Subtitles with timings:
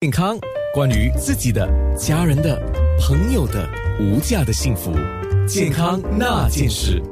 [0.00, 0.38] 健康，
[0.72, 2.56] 关于自己的、家人的、
[3.00, 4.92] 朋友的无价的幸福，
[5.44, 7.02] 健康那件事。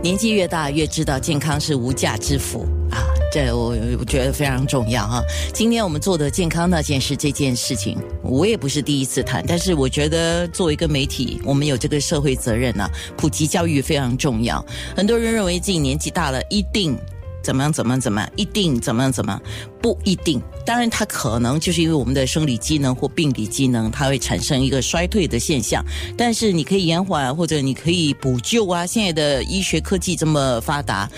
[0.00, 3.02] 年纪越大，越知道健康是无价之福啊！
[3.32, 5.20] 这我我觉得非常重要哈。
[5.52, 14.64] 今天我们做的健康那件事这件事情，我也不是第一次谈，但是我觉得作为一个媒体，我们有这个社会责任呐，普及教育非常重要。
[14.96, 16.96] 很多人认为自己年纪大了，一定。
[17.42, 17.72] 怎么样？
[17.72, 18.30] 怎么样怎么样？
[18.36, 19.10] 一定怎么样？
[19.10, 19.42] 怎么样
[19.80, 20.42] 不一定？
[20.70, 25.84] 当然，它可能就是因为我们的生理机能或病理机能，它会产生一个衰退的现象。
[26.16, 28.86] 但是你可以延缓，或者你可以补救啊！
[28.86, 31.10] 现在的医学科技这么发达。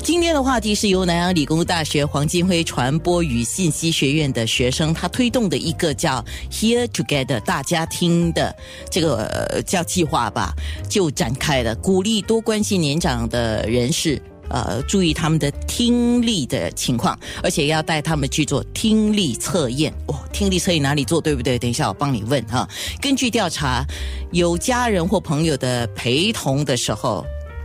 [0.00, 8.54] 今天的话题是由南洋理工大学黄金辉传播与信息学院的学生他推动的一个叫 Here Together 大家听的
[8.88, 10.54] 这个叫计划吧，
[10.88, 14.22] 就展开了鼓励多关心年长的人士。
[14.52, 19.92] 呃，注意他们的听力的情况，而且要带他们去做听力测验。
[20.06, 21.58] 哦，听力测验哪里做，对不对？
[21.58, 22.68] 等一下我帮你问哈。
[23.00, 23.84] 根据调查，
[24.30, 27.24] 有家人或朋友的陪同的时候。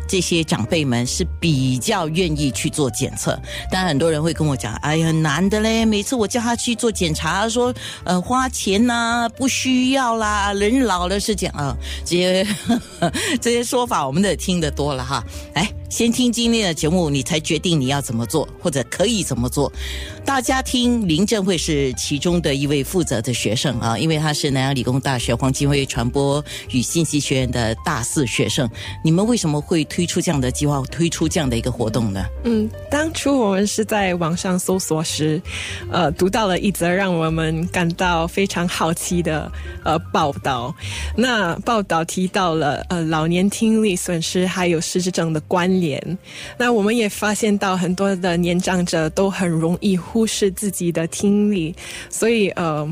[0.09, 3.37] 这些长辈们是比较愿意去做检测，
[3.69, 5.83] 但很多人会跟我讲：“哎呀，难的嘞！
[5.83, 7.75] 每次我叫他去做检查，说
[8.05, 11.75] 呃花钱呐，不需要啦，人老了是这样啊。”
[12.07, 12.47] 这些
[13.41, 15.21] 这些说法我们都听得多了哈。
[15.55, 19.71] 哎，先听今天的节目，你才决定你要怎么做或者可以怎么做。
[20.27, 28.69] 大家听林正会是其中的一位负责的学生啊，因为他是南洋理工大学黄金会传播与信息学院的大四学生。
[29.01, 32.25] 你们为什么会推出这样的计划，推出这样的一个活动呢？
[32.43, 35.41] 嗯，当初我们是在网上搜索时，
[35.89, 39.49] 呃，读到了一则让我们感到非常好奇的
[39.85, 40.75] 呃报道。
[41.15, 46.17] 那报道提到了呃老年听力损失还有失智症的关联。
[46.57, 49.97] 那我们也发现到很多的年长者都很容易。
[50.25, 51.75] 视自己的听力，
[52.09, 52.87] 所以呃，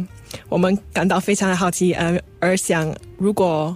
[0.49, 3.75] 我们感到非常的好奇，呃，而想如果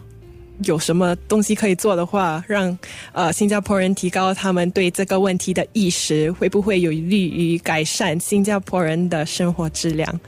[0.66, 2.78] 有什么东西可以做的话，让
[3.14, 10.20] 呃新加坡人提高他们对这个问题的意识，会不会有利于改善新加坡人的生活质量？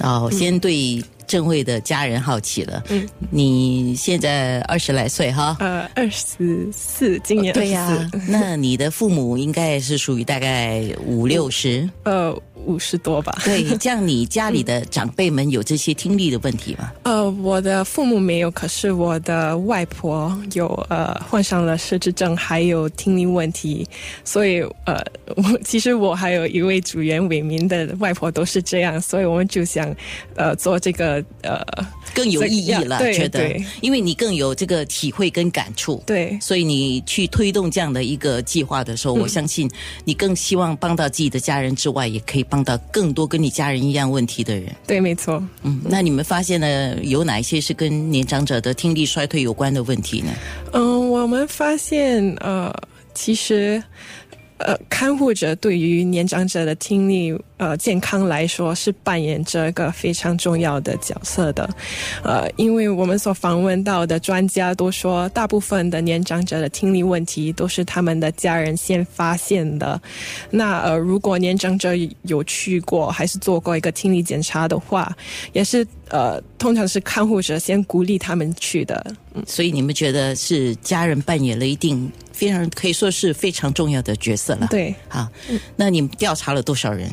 [0.00, 1.02] 哦，先对。
[1.26, 5.56] 郑慧的家人好奇了，嗯，你现在二十来岁哈？
[5.58, 8.08] 呃，二十四，今年对呀。
[8.30, 11.90] 那你的父母应该是属于大概五六十？
[12.04, 12.32] 呃，
[12.66, 13.38] 五十多吧。
[13.44, 16.92] 对， 这样你家里的长辈们有这些听力的问题吗？
[17.04, 23.86] 呃，我的父母没有，可是我的外婆有，呃，患上了失智症，还有听力问题，
[24.24, 25.00] 所以呃，
[25.36, 29.94] 我其实我还有一位组员伟民的外婆都是这样，所以我们就想，
[30.34, 31.24] 呃，做这个。
[31.42, 31.64] 呃，
[32.16, 39.70] 更有意义了，觉得，因为你更有这个体会跟感触，对，所以你去推动这样的一个计划的时候，我相信
[40.06, 44.74] 你更希望帮到自己的家人之外，也可以帮到更多跟你家人一样问题的人。
[44.86, 45.42] 对，没错。
[45.62, 50.32] 嗯，那你们发现了有哪一些是跟年长者的听力衰退有关的问题呢？
[50.72, 52.72] 嗯，我们发现，呃，
[53.12, 53.82] 其实。
[54.58, 61.68] 呃，看护者对于年长者的听力呃健康来说是扮演着一个非常重要的角色的，
[62.22, 70.00] 呃，因为我们所访问到的专家都说，大部分的年长者的听力问题都是他们的家人先发现的。
[70.50, 71.90] 那呃，如果年长者
[72.22, 75.14] 有去过还是做过一个听力检查的话，
[75.52, 79.04] 也是呃，通常是看护者先鼓励他们去的。
[79.34, 82.10] 嗯，所以你们觉得是家人扮演了一定。
[82.36, 84.66] 非常可以说是非常重要的角色了。
[84.70, 85.26] 对，好，
[85.74, 87.10] 那你们调查了多少人？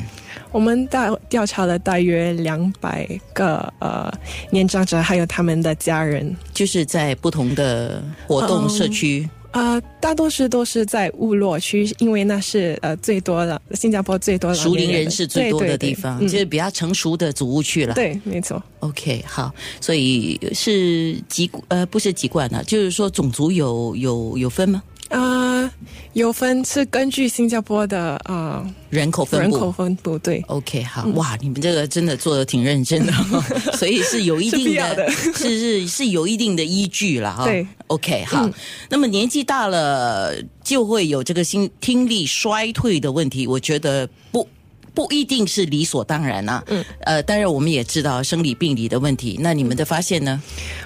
[0.52, 4.12] 我们大调查了大约两百个呃
[4.52, 9.28] 年长者，还有他们的家人，就是在不同的活动社区。
[9.52, 17.94] 呃，大多数都是在乌洛区，因为那是呃最多的新加坡最多的熟龄人士最多的地方，就是比较成熟的祖屋区了。
[17.94, 18.62] 对，没错。
[18.80, 24.82] OK，好，所以是籍呃不是籍贯了，就是说种族有有有分吗？
[25.14, 25.72] 啊，
[26.14, 30.44] 有分是根据新加坡的啊人口分布，人口分布对。
[30.48, 33.14] OK，好，哇，你们这个真的做的挺认真的，
[33.78, 37.46] 所以是有一定的，是是是有一定的依据了哈。
[37.46, 38.50] 对，OK，好，
[38.90, 40.34] 那么年纪大了
[40.64, 44.48] 就会有这个心听力衰退的问题，我觉得不。
[44.94, 49.38] 不一定是理所当然啊，嗯，呃，当然我们也知道生理病理的问题。
[49.42, 50.42] 那你们的发现呢？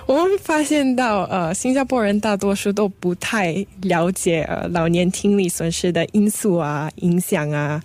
[0.05, 7.81] 我们发现到，呃，新加坡人大多数都不太了解呃老年听力损失的因素啊、影响啊，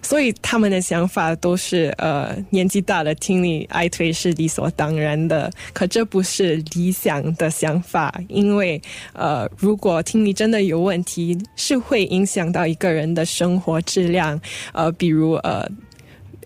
[0.00, 5.52] 所以他们的想法都是，呃，年纪大了听力衰退是理所当然的。
[5.74, 8.80] 可这不是理想的想法，因为，
[9.12, 14.40] 呃，如果听力真的有问题，是会影响到一个人的生活质量，
[14.72, 15.65] 呃，比如，呃。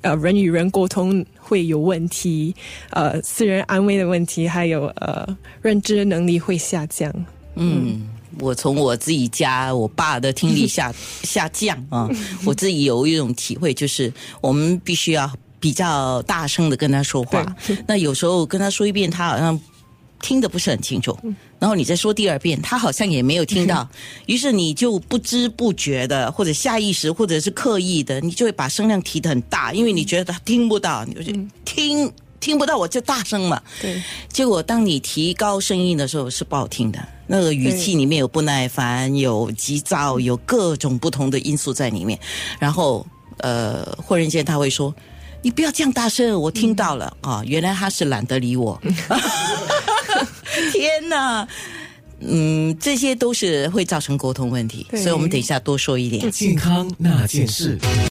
[0.03, 2.55] 呃人与人沟通会有问题，
[2.91, 5.27] 呃私人安慰的问题，还有呃
[5.63, 7.13] 认知能力会下降。
[7.57, 8.09] 嗯，
[8.39, 10.93] 我从我自己家，我爸的听力下
[11.25, 12.09] 下降啊，
[12.45, 17.45] 我自己有一种体会，就是我们必须要比较大声的跟他说话。
[17.87, 19.59] 那有时候跟他说一遍，他好像
[20.21, 21.19] 听得不是很清楚，
[21.59, 23.89] 然后你再说第二遍，他好像也没有听到，
[24.27, 31.33] 于是你就不知不觉的，或者下意识，或者是刻意的，你就会把声量提得很大，因为你觉得他听不到，你就
[31.65, 33.61] 听听不到，我就大声嘛。
[33.81, 34.03] 对，
[34.33, 42.19] 结果当你提高声音的时候是不好听的，那个语气里面有不耐烦、有急躁、有各种不同的因素在里面。
[42.59, 43.07] 然后
[43.39, 44.95] 呃，忽然间他会说
[45.43, 47.15] ：“你不要这样大声，我听到了。
[47.21, 48.81] 啊！”原来他是懒得理我。
[50.73, 51.47] 天哪！
[52.23, 56.31] 嗯，这些都是会造成沟通问题，所以我们等一下多说一点。
[56.31, 57.79] 健康那件事。